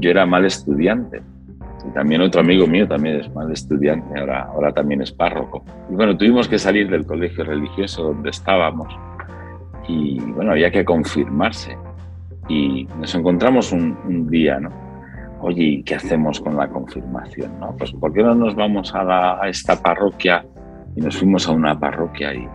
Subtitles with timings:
[0.00, 1.22] yo, era mal estudiante.
[1.86, 5.64] Y también otro amigo mío también es mal estudiante, ahora, ahora también es párroco.
[5.90, 8.92] Y bueno, tuvimos que salir del colegio religioso donde estábamos
[9.88, 11.76] y bueno, había que confirmarse.
[12.48, 14.70] Y nos encontramos un, día, ¿no?
[15.40, 17.58] Oye, ¿qué hacemos con la confirmación?
[17.60, 17.74] No?
[17.76, 20.44] Pues ¿por qué no nos vamos a esta parroquia?
[20.96, 22.48] Y nos fuimos a una parroquia y,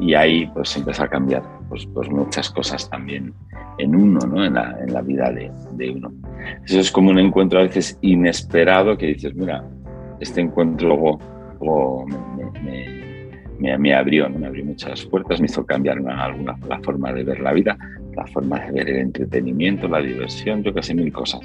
[0.00, 3.32] y ahí pues empezó a cambiar pues, pues muchas cosas también
[3.78, 4.44] en uno, ¿no?
[4.44, 6.12] en, la, en la vida de, de, uno.
[6.64, 9.64] Eso es como un encuentro a veces inesperado que dices, mira,
[10.20, 11.18] este encuentro
[13.78, 17.52] me, abrió, me abrió muchas puertas, me hizo cambiar alguna, la forma de ver la
[17.52, 17.76] vida,
[18.14, 21.40] la forma de ver el entretenimiento, la diversión, yo casi mil cosas.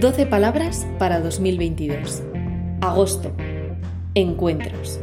[0.00, 2.22] Doce palabras para 2022.
[2.80, 3.32] Agosto.
[4.14, 4.98] Encuentros.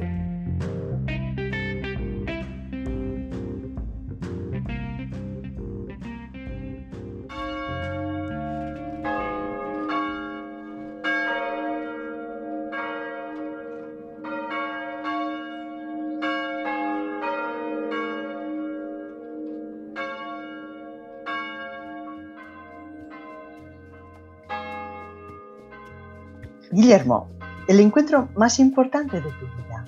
[26.72, 27.30] Guillermo,
[27.68, 29.86] el encuentro más importante de tu vida.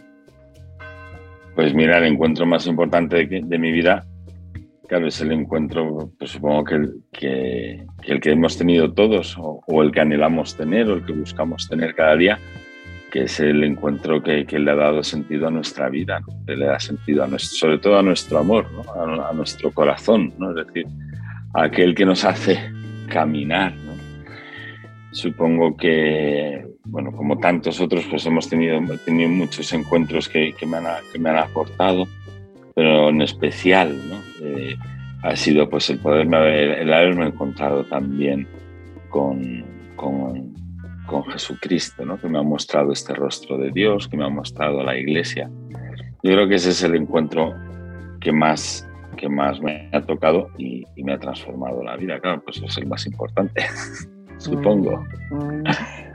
[1.55, 4.05] Pues mira, el encuentro más importante de, mi vida,
[4.88, 9.83] claro, es el encuentro, pues supongo que el que, el que hemos tenido todos, o,
[9.83, 12.39] el que anhelamos tener, o el que buscamos tener cada día,
[13.11, 16.80] que es el encuentro que, le ha dado sentido a nuestra vida, que le da
[16.80, 20.52] sentido a nuestro, sobre todo a nuestro amor, a, nuestro corazón, ¿no?
[20.52, 20.86] es decir,
[21.53, 22.71] aquel que nos hace
[23.09, 23.73] caminar.
[25.11, 30.86] Supongo que bueno, como tantos otros, pues hemos tenido, tenido muchos encuentros que, me han,
[31.11, 32.08] que, me han, aportado,
[32.75, 34.17] pero en especial, ¿no?
[34.42, 34.75] Eh,
[35.21, 38.48] ha sido pues el poderme haber, el haberme encontrado también
[39.09, 39.65] con,
[39.95, 40.53] con,
[41.05, 42.19] con, Jesucristo, ¿no?
[42.19, 45.49] que me ha mostrado este rostro de Dios, que me ha mostrado la iglesia.
[46.23, 47.53] Yo creo que ese es el encuentro
[48.21, 48.87] que más,
[49.17, 52.19] que más me ha tocado y, y me ha transformado la vida.
[52.21, 53.65] Claro, pues es el más importante.
[54.39, 55.05] supongo.
[55.32, 55.64] Mm,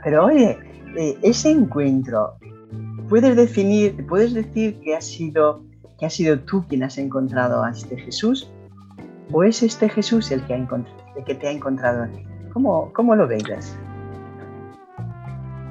[0.03, 0.57] pero oye,
[0.97, 2.33] eh, ese encuentro,
[3.09, 5.63] ¿puedes definir, puedes decir que ha sido
[5.97, 8.49] que has sido tú quien has encontrado a este Jesús?
[9.31, 12.23] ¿O es este Jesús el que, ha el que te ha encontrado a ti?
[12.53, 13.77] ¿Cómo, ¿Cómo lo veis?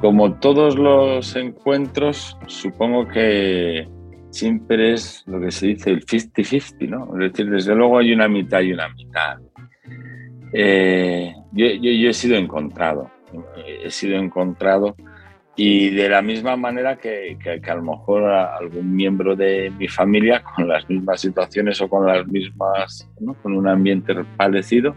[0.01, 3.89] Como todos los encuentros, supongo que
[4.31, 7.05] siempre es lo que se dice el 50-50, ¿no?
[7.15, 9.39] Es decir, desde luego hay una mitad y una mitad.
[10.57, 13.11] Eh, yo, he sido encontrado,
[13.83, 14.95] he sido encontrado
[15.57, 20.45] y de la misma manera que, que, a lo mejor algún miembro de mi familia
[20.57, 23.11] con las mismas situaciones o con las mismas,
[23.43, 24.95] con un ambiente parecido,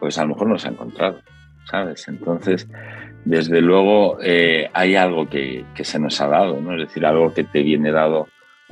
[0.00, 1.20] pues a lo mejor nos ha encontrado,
[1.70, 2.08] ¿sabes?
[2.08, 2.68] Entonces,
[3.24, 6.72] desde luego eh, hay algo que, que, se nos ha dado, ¿no?
[6.72, 8.26] Es decir, algo que te viene dado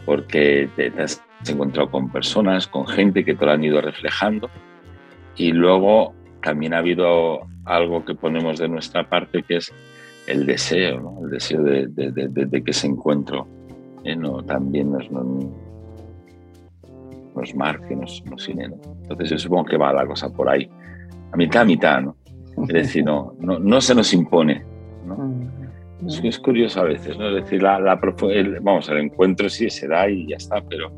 [0.04, 4.50] porque te, te has encontrado con personas, con gente que te lo han ido reflejando
[5.40, 6.12] y luego
[6.42, 9.72] también ha habido algo que ponemos de nuestra parte que es
[10.26, 13.48] el deseo, el deseo de, que ese encuentro
[14.04, 14.14] ¿eh?
[14.14, 15.46] no, también nos, nos,
[17.54, 20.68] marque, nos, nos Entonces yo supongo que va la cosa por ahí,
[21.32, 22.16] a mitad a mitad, ¿no?
[22.58, 24.62] Es decir, no, no, se nos impone.
[25.06, 25.46] Mm.
[26.06, 27.30] Es, curioso a veces, ¿no?
[27.30, 27.98] Es decir, la, la
[28.30, 30.92] el, vamos, el encuentro sí se da y ya está, pero,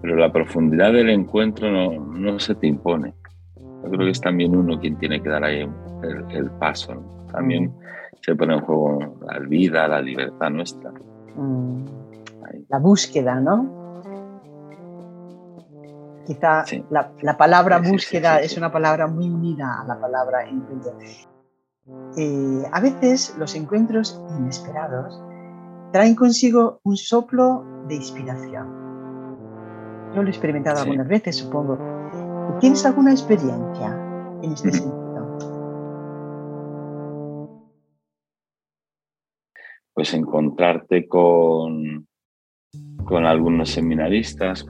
[0.00, 3.12] pero la profundidad del encuentro no, no se te impone.
[3.84, 5.68] Yo creo que es también uno quien tiene que dar ahí
[6.30, 6.94] el, paso.
[7.30, 7.72] También
[8.22, 10.90] se pone en juego la vida, la libertad nuestra.
[11.36, 11.84] Mm.
[12.68, 13.84] La búsqueda, ¿no?
[16.26, 20.96] Quizá la, palabra búsqueda es una palabra muy unida a la palabra encuentro.
[22.16, 25.22] Eh, a veces los encuentros inesperados
[25.92, 28.84] traen consigo un soplo de inspiración.
[30.14, 32.03] Yo lo he experimentado algunas veces, supongo.
[32.60, 33.98] ¿Tienes alguna experiencia
[34.42, 35.38] en este sentido?
[39.92, 42.06] Pues encontrarte con,
[43.04, 44.66] con algunos seminaristas,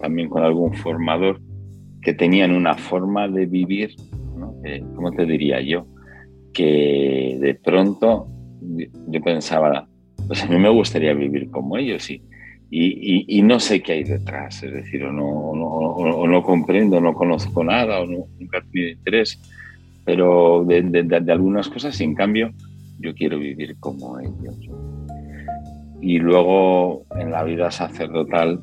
[0.00, 1.40] también con algún formador
[2.00, 3.94] que tenían una forma de vivir,
[4.36, 4.54] ¿no?
[4.94, 5.86] ¿cómo te diría yo?
[6.52, 8.26] Que de pronto
[9.08, 9.88] yo pensaba,
[10.26, 12.22] pues a mí me gustaría vivir como ellos y,
[12.74, 17.62] y, no sé qué hay detrás, es decir, o no, no, no comprendo, no conozco
[17.62, 19.38] nada, o nunca he tenido interés,
[20.06, 22.50] pero de, algunas cosas, y en cambio,
[22.98, 24.56] yo quiero vivir como ellos.
[26.00, 28.62] Y luego en la vida sacerdotal,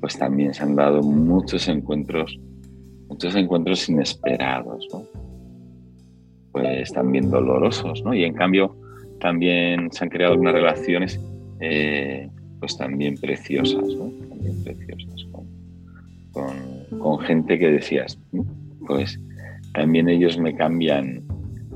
[0.00, 2.40] pues también se han dado muchos encuentros,
[3.08, 5.02] muchos encuentros inesperados, ¿no?
[6.52, 8.14] Pues también dolorosos, ¿no?
[8.14, 8.74] Y en cambio
[9.20, 11.20] también se han creado unas relaciones,
[11.60, 14.10] eh, pues también preciosas, ¿no?
[14.28, 15.26] También preciosas,
[16.32, 18.18] con, con gente que decías,
[18.86, 19.18] pues
[19.74, 21.22] también ellos me cambian,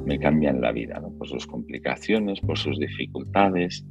[0.05, 1.11] me cambian la vida, ¿no?
[1.11, 3.85] por sus complicaciones, por sus dificultades.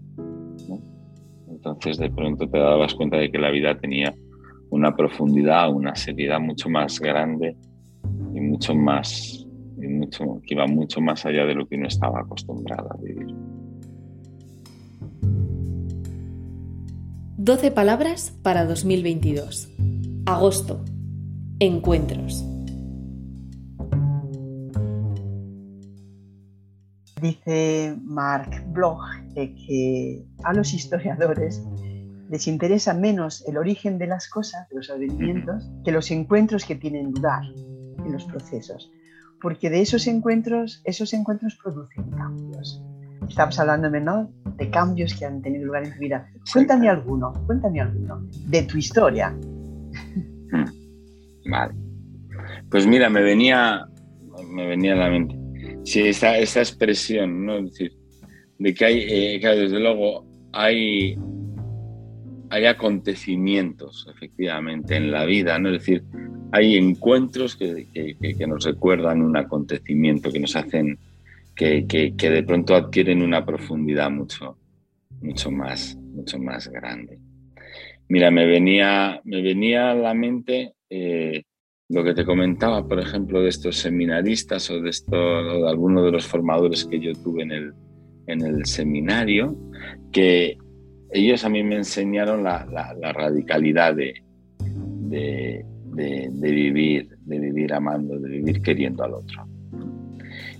[1.49, 4.13] Entonces de pronto te dabas cuenta de que la vida tenía
[4.69, 7.55] una profundidad, una seriedad mucho más grande
[8.33, 9.45] y mucho más,
[9.77, 13.35] y mucho, que iba mucho más allá de lo que uno estaba acostumbrado a vivir.
[17.43, 19.67] 12 palabras para 2022.
[20.27, 20.85] Agosto.
[21.57, 22.45] Encuentros.
[27.19, 28.99] Dice Mark Bloch
[29.33, 31.63] que a los historiadores
[32.29, 36.75] les interesa menos el origen de las cosas, de los advenimientos, que los encuentros que
[36.75, 37.41] tienen lugar
[38.05, 38.91] en los procesos.
[39.41, 42.83] Porque de esos encuentros, esos encuentros producen cambios.
[43.31, 44.29] Estamos hablando ¿no?
[44.57, 46.27] de cambios que han tenido lugar en tu vida.
[46.51, 49.29] Cuéntame alguno, cuéntame alguno de tu historia.
[50.51, 50.65] Hmm.
[51.49, 51.73] Vale.
[52.69, 53.85] Pues mira, me venía,
[54.49, 55.39] me venía a la mente
[55.83, 57.59] Sí, esa, esa expresión, ¿no?
[57.59, 57.93] Es decir,
[58.59, 61.17] de que hay, eh, desde luego, hay,
[62.49, 65.69] hay acontecimientos, efectivamente, en la vida, ¿no?
[65.69, 66.03] Es decir,
[66.51, 70.99] hay encuentros que, que, nos recuerdan un acontecimiento, que nos hacen,
[71.55, 74.57] que, que, de pronto adquieren una profundidad mucho,
[75.21, 77.19] mucho más, mucho más grande.
[78.09, 81.43] Mira, me venía, me venía a la mente eh,
[81.89, 86.11] lo que te comentaba, por ejemplo, de estos seminaristas o de, esto, de algunos de
[86.11, 87.73] los formadores que yo tuve en el,
[88.27, 89.57] en el seminario,
[90.11, 90.57] que
[91.11, 92.65] ellos a mí me enseñaron la,
[93.13, 94.13] radicalidad de,
[95.09, 95.65] de,
[96.39, 99.50] vivir, de vivir amando, de vivir queriendo al otro.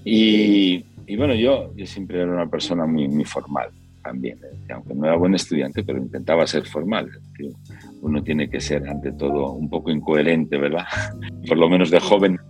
[0.04, 0.84] Y,
[1.16, 3.70] bueno, yo, yo siempre era una persona muy, muy formal
[4.04, 4.74] también, ¿eh?
[4.74, 7.10] aunque no era buen estudiante, pero intentaba ser formal.
[8.02, 10.86] Uno tiene que ser, ante todo, un poco incoherente, ¿verdad?
[11.48, 12.40] Por lo menos de joven.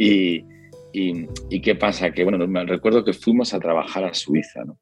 [0.00, 0.44] Y,
[0.92, 2.12] y, qué pasa?
[2.12, 4.78] Que, bueno, me recuerdo que fuimos a trabajar a Suiza, ¿no?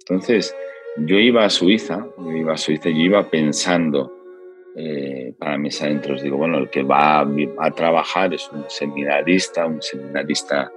[0.00, 0.52] Entonces,
[1.06, 4.17] yo iba a Suiza, yo iba a Suiza, yo iba pensando
[4.80, 6.22] eh, para mis adentros.
[6.22, 10.70] Digo, bueno, el que va a, trabajar es un seminarista, un seminarista,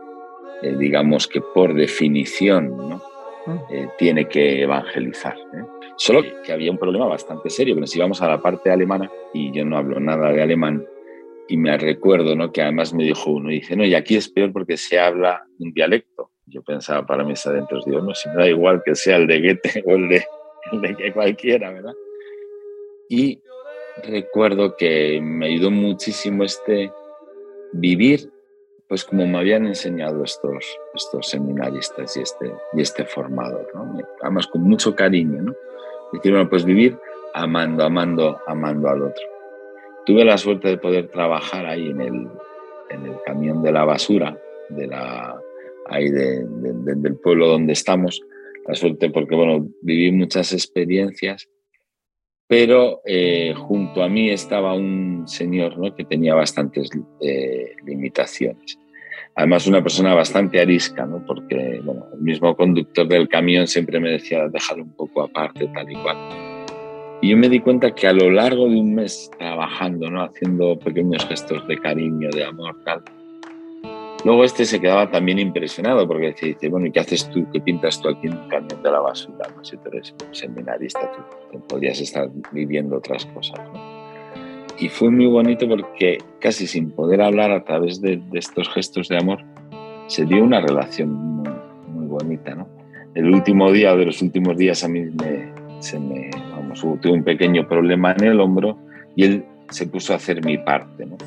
[0.63, 3.03] eh, digamos que por definición, ¿no?
[3.45, 3.57] Mm.
[3.69, 5.35] Eh, tiene que evangelizar.
[5.97, 9.51] Solo que había un problema bastante serio, que nos íbamos a la parte alemana y
[9.51, 10.83] yo no hablo nada de alemán.
[11.47, 12.51] Y me recuerdo ¿no?
[12.51, 15.73] que además me dijo uno, dice, no, y aquí es peor porque se habla un
[15.73, 16.31] dialecto.
[16.47, 19.41] Yo pensaba para mis adentros, digo, no, si me da igual que sea el de
[19.41, 20.25] Goethe o el de,
[20.71, 21.93] el de que cualquiera, ¿verdad?
[23.07, 23.39] Y
[24.03, 26.91] recuerdo que me ayudó muchísimo este
[27.73, 28.29] vivir,
[28.87, 33.97] pues como me habían enseñado estos, estos seminaristas y este, y este formador, ¿no?
[34.21, 35.55] además con mucho cariño, ¿no?
[36.11, 36.97] Decir, bueno, pues vivir
[37.33, 39.23] amando, amando, amando al otro.
[40.05, 42.27] Tuve la suerte de poder trabajar ahí en el,
[42.89, 44.37] en el camión de la basura,
[44.69, 45.39] de la,
[45.87, 48.21] ahí del pueblo donde estamos.
[48.67, 51.47] La suerte porque, bueno, viví muchas experiencias
[52.51, 55.95] pero eh, junto a mí estaba un señor ¿no?
[55.95, 56.89] que tenía bastantes
[57.21, 58.77] eh, limitaciones.
[59.35, 61.23] Además, una persona bastante arisca, ¿no?
[61.25, 65.89] porque bueno, el mismo conductor del camión siempre me decía, déjalo un poco aparte, tal
[65.89, 66.17] y cual.
[67.21, 70.21] Y yo me di cuenta que a lo largo de un mes trabajando, ¿no?
[70.21, 73.01] haciendo pequeños gestos de cariño, de amor, tal,
[74.23, 77.47] Luego este se quedaba también impresionado porque dice, bueno, ¿y qué haces tú?
[77.51, 79.47] ¿Qué pintas tú aquí en un camión de la basura?
[79.55, 81.11] No si tú eres seminarista,
[81.51, 83.59] tú podrías estar viviendo otras cosas.
[84.77, 89.17] Y fue muy bonito porque casi sin poder hablar a través de, estos gestos de
[89.17, 89.39] amor,
[90.05, 92.53] se dio una relación muy, bonita.
[92.53, 92.67] ¿no?
[93.15, 97.23] El último día de los últimos días a mí me, se me, vamos, tuve un
[97.23, 98.77] pequeño problema en el hombro
[99.15, 101.05] y él se puso a hacer mi parte.
[101.05, 101.17] ¿no?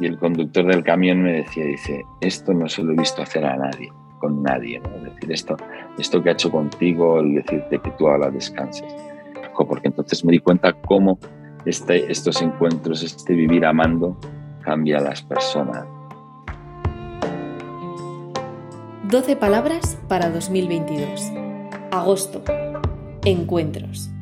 [0.00, 3.44] Y el conductor del camión me decía, dice, esto no se lo he visto hacer
[3.44, 4.96] a nadie, con nadie, ¿no?
[4.96, 5.56] Es decir, esto,
[5.98, 8.94] esto que ha hecho contigo, el decirte que tú ahora descanses.
[9.56, 11.18] Porque entonces me di cuenta cómo
[11.64, 14.16] este, estos encuentros, este vivir amando,
[14.62, 15.86] cambia a las personas.
[19.04, 21.30] 12 palabras para 2022.
[21.92, 22.42] Agosto.
[23.24, 24.13] Encuentros.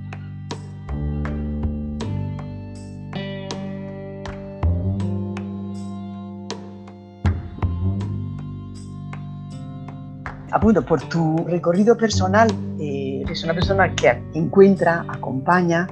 [10.53, 15.89] Apunto, por tu recorrido personal, eh, eres una persona que encuentra, acompaña,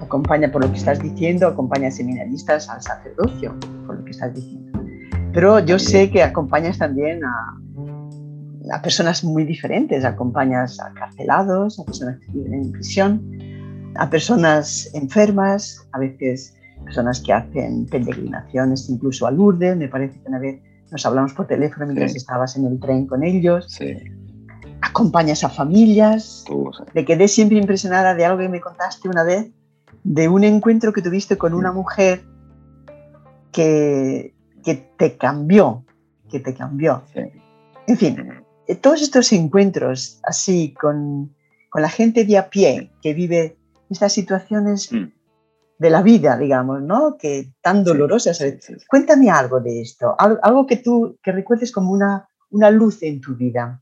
[0.00, 3.54] acompaña por lo que estás diciendo, acompaña a seminaristas al sacerdocio,
[3.86, 4.80] por lo que estás diciendo.
[5.32, 11.84] Pero yo sé que acompañas también a, a personas muy diferentes, acompañas a carcelados, a
[11.84, 13.22] personas que viven en prisión,
[13.96, 20.28] a personas enfermas, a veces personas que hacen peregrinaciones incluso a Lourdes, me parece que
[20.28, 23.66] una vez nos hablamos por teléfono mientras estabas en el tren con ellos.
[23.68, 23.96] Sí.
[24.80, 26.44] Acompañas a familias.
[26.46, 26.84] Tú, sí.
[26.94, 29.50] Me quedé siempre impresionada de algo que me contaste una vez,
[30.02, 32.24] de un encuentro que tuviste con una mujer
[33.52, 35.84] que, que te cambió,
[36.30, 37.02] que te cambió.
[37.86, 38.16] En fin,
[38.80, 41.34] todos estos encuentros así con,
[41.70, 43.56] con la gente de a pie que vive
[43.90, 45.12] estas situaciones Mm.
[45.78, 47.16] De la vida, digamos, ¿no?
[47.18, 48.40] Que tan dolorosas.
[48.40, 48.64] a Sí, veces.
[48.64, 48.86] sí, sí.
[48.88, 53.20] Cuéntame algo de esto, al- algo que tú que recuerdes como una, una luz en
[53.20, 53.80] tu vida.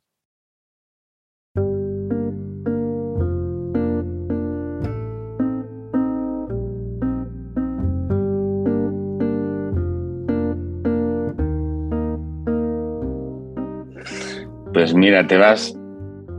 [14.72, 15.76] Pues mira, te vas,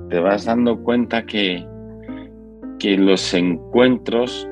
[0.09, 1.65] te vas dando cuenta que,
[2.79, 4.47] que los encuentros,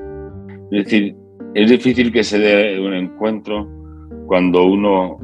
[0.72, 1.14] es decir,
[1.54, 3.68] es difícil que se dé un encuentro
[4.26, 5.18] cuando uno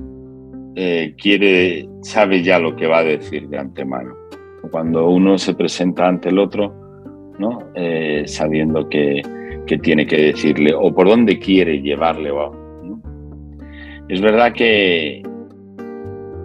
[0.77, 4.15] eh, quiere, sabe ya lo que va a decir de antemano.
[4.71, 6.75] Cuando uno se presenta ante el otro,
[7.39, 7.59] ¿no?
[7.75, 9.23] Eh, sabiendo que,
[9.67, 12.31] que tiene que decirle o por dónde quiere llevarle.
[14.09, 15.23] Es verdad que,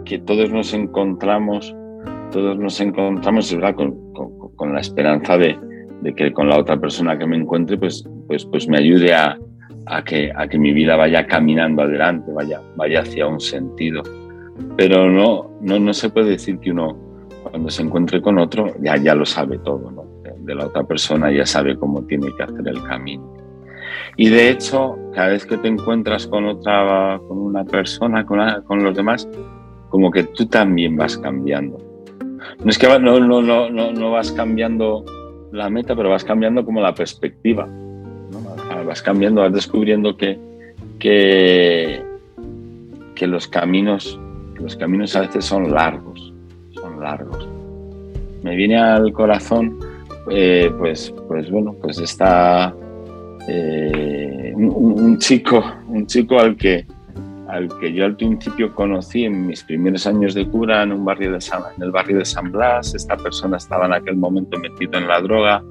[0.06, 1.76] que todos nos encontramos
[2.32, 3.96] todos nos encontramos, es verdad, con-
[4.56, 5.56] con la esperanza de,
[6.04, 9.38] de que con la otra persona que me encuentre, pues, pues, pues me ayude a,
[9.86, 14.04] a que, a que mi vida vaya caminando adelante, vaya, vaya hacia un sentido.
[14.76, 16.98] Pero no, no, no se puede decir que uno,
[17.44, 20.04] cuando se encuentre con otro, ya, ya lo sabe todo, ¿no?
[20.40, 23.34] De, la otra persona ya sabe cómo tiene que hacer el camino.
[24.18, 28.84] Y de hecho, cada vez que te encuentras con otra, con una persona, con, con
[28.84, 29.28] los demás,
[29.88, 31.78] como que tú también vas cambiando.
[32.62, 35.06] No es que no, no, no, no vas cambiando
[35.54, 37.68] la meta, pero vas cambiando como la perspectiva.
[37.68, 38.86] ¿no?
[38.86, 40.38] Vas cambiando, vas descubriendo que,
[41.00, 42.02] que,
[43.14, 44.20] que los caminos,
[44.56, 46.34] los caminos a veces son largos,
[46.74, 47.48] son largos.
[48.42, 49.78] Me viene al corazón,
[50.32, 52.74] eh, pues, pues bueno, pues está
[53.48, 56.86] eh, un chico, un chico al que,
[57.54, 61.34] al que yo al principio conocí en mis primeros años de cura en un barrio
[61.34, 62.96] de San, en el barrio de San Blas.
[62.96, 65.64] Esta persona estaba en aquel momento metido en la droga.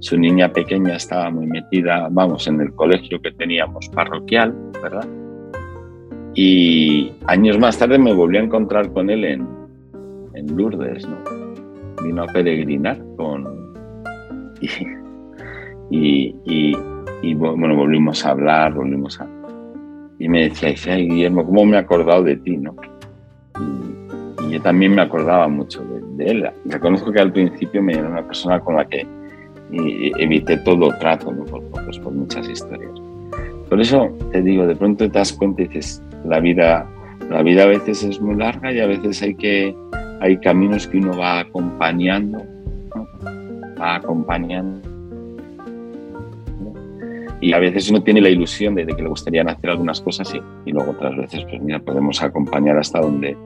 [0.00, 4.52] Su niña pequeña estaba muy metida, vamos, en el colegio que teníamos parroquial,
[4.82, 5.06] ¿verdad?
[6.34, 9.46] Y años más tarde me volví a encontrar con él en,
[10.34, 11.18] en Lourdes, ¿no?
[12.02, 13.46] Vino a peregrinar con...
[14.60, 14.68] Y,
[15.90, 16.76] y, y,
[17.22, 19.28] y, bueno, volvimos a hablar, volvimos a,
[20.22, 22.56] y me decía, dice, ay Guillermo, ¿cómo me he acordado de ti?
[22.56, 22.76] ¿no?
[23.58, 26.50] Y, y yo también me acordaba mucho de, de, él.
[26.66, 29.04] Reconozco que al principio me era una persona con la que
[29.72, 31.44] y, evité todo trato, ¿no?
[31.44, 32.92] por, pues, por muchas historias.
[33.68, 36.88] Por eso te digo, de pronto te das cuenta y dices, la vida,
[37.28, 39.74] la vida a veces es muy larga y a veces hay, que,
[40.20, 42.38] hay caminos que uno va acompañando,
[42.94, 43.08] ¿no?
[43.76, 44.91] va acompañando
[47.42, 50.40] y a veces uno tiene la ilusión de, que le gustaría hacer algunas cosas y,
[50.64, 53.36] y, luego otras veces pues mira podemos acompañar hasta donde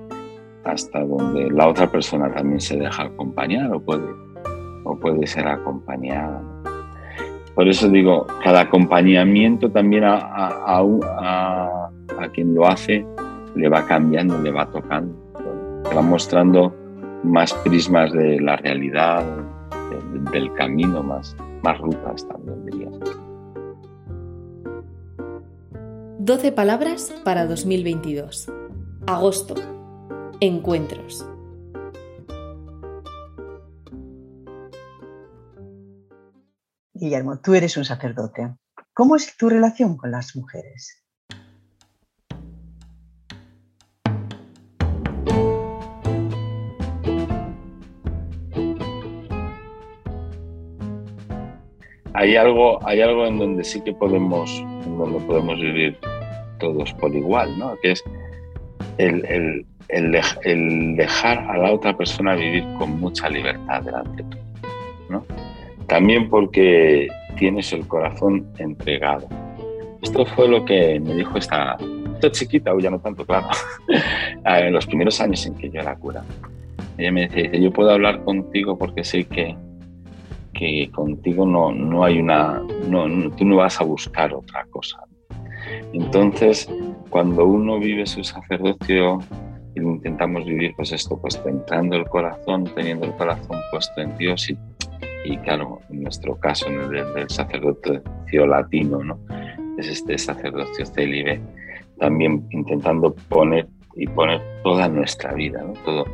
[0.65, 4.05] hasta donde la otra persona también se deja acompañar o puede
[4.85, 6.43] o puede ser acompañada.
[7.55, 13.07] Por eso digo cada acompañamiento también a, a, a, quien lo hace
[13.55, 15.17] le va cambiando le va tocando
[15.89, 16.75] le va mostrando
[17.25, 19.25] más prismas de la realidad
[19.91, 22.66] de, del camino más más rutas también
[26.27, 28.51] 12 palabras para 2022.
[29.07, 29.55] Agosto.
[30.41, 31.25] Encuentros.
[36.93, 38.57] Guillermo, tú eres un sacerdote.
[38.93, 41.01] ¿Cómo es tu relación con las mujeres?
[52.15, 55.97] Hay algo, hay algo en donde sí que podemos, en donde podemos vivir
[56.59, 57.77] todos por igual, ¿no?
[57.83, 58.05] Que es
[58.99, 64.43] el, el, el, el, dejar a la otra persona vivir con mucha libertad delante tuyo,
[65.09, 65.25] ¿no?
[65.87, 69.29] También porque tienes el corazón entregado.
[70.03, 71.77] Esto fue lo que me dijo esta,
[72.15, 73.49] esta chiquita, o ya no tanto, claro,
[74.45, 76.25] en los primeros años en que yo era cura.
[76.99, 79.57] ella me decía, dice, yo puedo hablar contigo porque sé que,
[80.53, 84.99] que contigo no, no hay una, no, tú no vas a buscar otra cosa.
[85.93, 86.69] Entonces,
[87.11, 89.19] cuando uno vive su sacerdocio
[89.75, 94.51] y intentamos vivir pues esto, pues centrando el corazón, teniendo el corazón puesto en Dios
[94.51, 94.59] y,
[95.25, 99.19] y claro, en nuestro caso, en el del sacerdocio latino, ¿no?
[99.79, 101.41] Es este sacerdocio célibe,
[101.99, 105.73] también intentando poner y poner toda nuestra vida, ¿no?
[105.85, 106.05] Todo,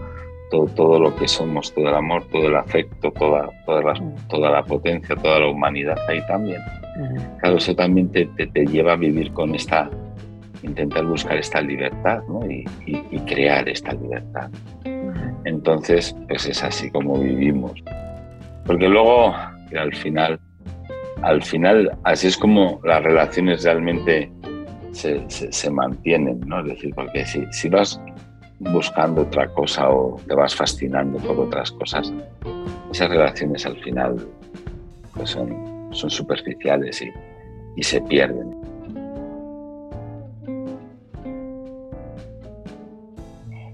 [0.52, 3.94] todo, todo lo que somos, todo el amor, todo el afecto, toda, toda, la,
[4.28, 6.60] toda la potencia, toda la humanidad ahí también.
[7.40, 9.88] Claro, eso también te, te, lleva a vivir con esta,
[10.62, 12.46] intentar buscar esta libertad ¿no?
[12.48, 14.50] y, y, crear esta libertad.
[15.46, 17.72] Entonces, pues es así como vivimos.
[18.66, 20.38] Porque luego, al final,
[21.22, 24.30] al final, así es como las relaciones realmente
[24.90, 26.60] se, se, se mantienen, ¿no?
[26.60, 27.98] Es decir, porque si, si vas
[28.70, 32.12] buscando otra cosa o te vas fascinando por otras cosas,
[32.92, 34.28] esas relaciones al final
[35.14, 37.10] pues son, son superficiales y,
[37.76, 38.62] y se pierden.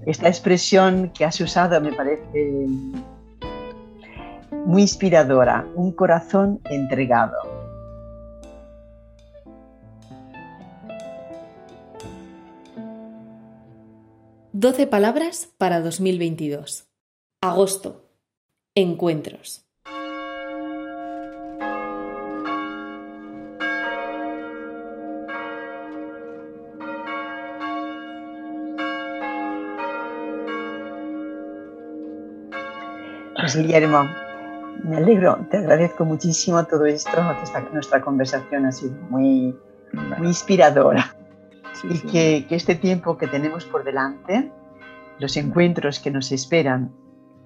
[0.05, 2.65] Esta expresión que has usado me parece
[4.65, 7.48] muy inspiradora, un corazón entregado.
[14.61, 16.85] 12 palabras para 2022.
[17.39, 18.03] Agosto.
[18.75, 19.63] Encuentros.
[33.55, 34.09] Guillermo,
[34.83, 37.11] me alegro, te agradezco muchísimo todo esto,
[37.71, 39.57] nuestra conversación ha sido muy,
[40.17, 41.15] muy inspiradora
[41.83, 44.51] y Que, este tiempo que tenemos por delante,
[45.19, 46.91] los encuentros que nos esperan,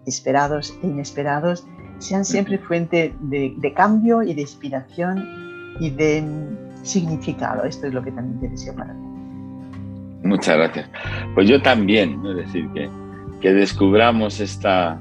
[0.06, 1.66] esperados e inesperados,
[2.00, 6.24] sean siempre fuente de, cambio y de inspiración y de
[6.84, 7.64] significado.
[7.64, 9.00] Esto es lo que también te deseo para ti.
[10.24, 10.90] Muchas gracias.
[11.36, 12.90] Pues yo también, es decir, que,
[13.42, 15.00] que descubramos esta,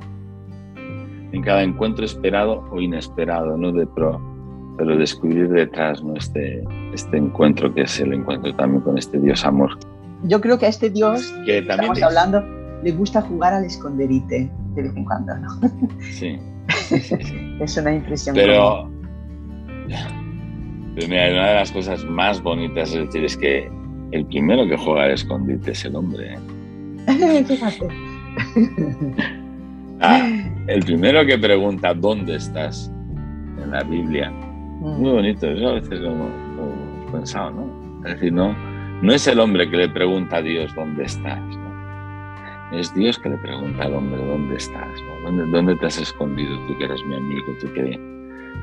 [1.32, 3.72] en cada encuentro esperado o inesperado, ¿no?
[3.72, 4.20] De pro,
[4.76, 6.16] pero descubrir detrás ¿no?
[6.16, 9.78] este, este encuentro que es el encuentro también con este Dios amor.
[10.24, 12.42] Yo creo que a este Dios que estamos hablando
[12.82, 15.48] le gusta jugar al esconderite de vez en cuando, ¿no?
[16.00, 16.38] Sí.
[17.60, 18.34] es una impresión.
[18.34, 18.90] Pero,
[20.94, 23.70] pero mira, una de las cosas más bonitas es decir es que
[24.12, 26.34] el primero que juega al escondite es el hombre.
[26.34, 27.44] ¿eh?
[27.46, 27.88] Fíjate.
[30.00, 30.28] Ah,
[30.66, 32.90] el primero que pregunta dónde estás
[33.62, 34.32] en la Biblia
[34.82, 38.02] muy bonito, eso a veces lo, he pensado, ¿no?
[38.04, 38.54] Es decir, no,
[39.02, 41.72] no es el hombre que le pregunta a Dios dónde estás, ¿no?
[42.72, 45.30] Es Dios que le pregunta al hombre dónde estás, ¿no?
[45.30, 48.00] ¿Dónde, ¿Dónde, te has escondido tú que eres mi amigo, tú que,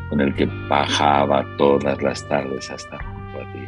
[0.10, 3.60] con el que bajaba todas las tardes hasta junto a ti?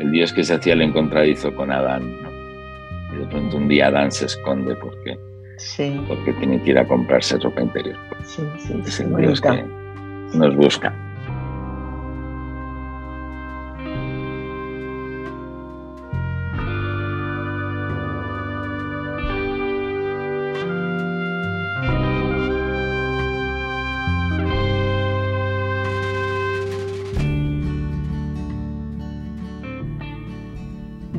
[0.00, 2.30] El Dios que se hacía el encontradizo con Adán, ¿no?
[3.14, 5.16] Y de pronto un día Adán se esconde porque,
[5.58, 6.00] sí.
[6.08, 7.96] porque tiene que ir a comprarse ropa interior.
[8.24, 9.64] Sí, sí, es el Dios que
[10.34, 10.92] nos busca.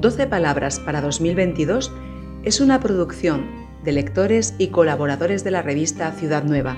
[0.06, 1.92] 12 Palabras para 2022
[2.44, 3.50] es una producción
[3.84, 6.78] de lectores y colaboradores de la revista Ciudad Nueva.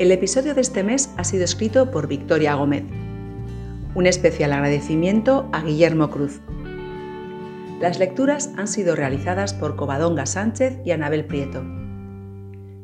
[0.00, 2.82] El episodio de este mes ha sido escrito por Victoria Gómez.
[3.94, 6.40] Un especial agradecimiento a Guillermo Cruz.
[7.80, 11.62] Las lecturas han sido realizadas por Covadonga Sánchez y Anabel Prieto.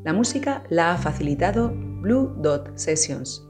[0.05, 3.45] La música la ha facilitado Blue Dot Sessions.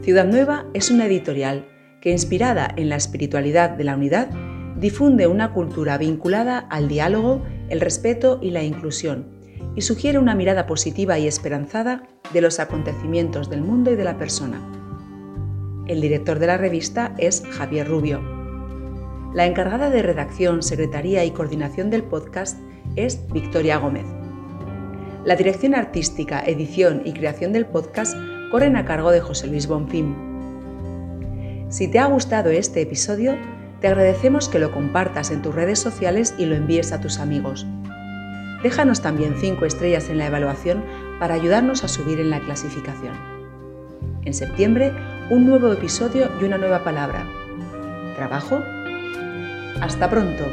[0.00, 1.71] Ciudad Nueva es una editorial
[2.02, 4.28] que inspirada en la espiritualidad de la unidad,
[4.76, 9.28] difunde una cultura vinculada al diálogo, el respeto y la inclusión,
[9.76, 14.18] y sugiere una mirada positiva y esperanzada de los acontecimientos del mundo y de la
[14.18, 14.60] persona.
[15.86, 18.20] El director de la revista es Javier Rubio.
[19.32, 22.58] La encargada de redacción, secretaría y coordinación del podcast
[22.96, 24.06] es Victoria Gómez.
[25.24, 28.16] La dirección artística, edición y creación del podcast
[28.50, 30.31] corren a cargo de José Luis Bonfim.
[31.72, 33.34] Si te ha gustado este episodio,
[33.80, 37.66] te agradecemos que lo compartas en tus redes sociales y lo envíes a tus amigos.
[38.62, 40.84] Déjanos también 5 estrellas en la evaluación
[41.18, 43.14] para ayudarnos a subir en la clasificación.
[44.26, 44.92] En septiembre,
[45.30, 47.26] un nuevo episodio y una nueva palabra.
[48.16, 48.60] ¿Trabajo?
[49.80, 50.44] Hasta pronto.